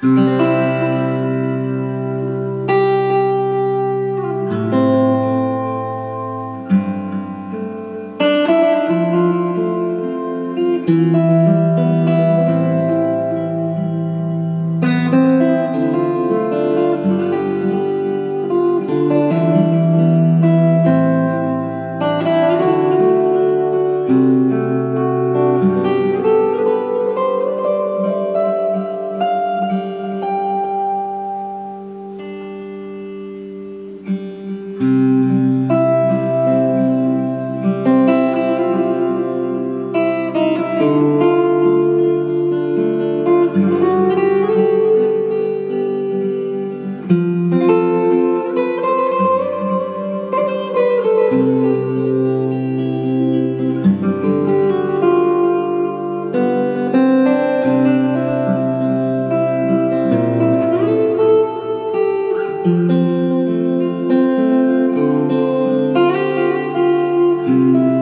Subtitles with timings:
[0.00, 0.47] Música
[67.48, 67.97] Música